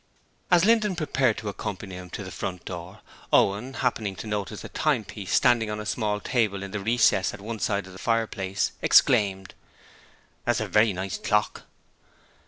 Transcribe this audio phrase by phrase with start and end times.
[0.49, 3.01] As Linden prepared to accompany him to the front door,
[3.31, 7.39] Owen, happening to notice a timepiece standing on a small table in the recess at
[7.39, 9.53] one side of the fireplace, exclaimed:
[10.43, 11.65] 'That's a very nice clock.'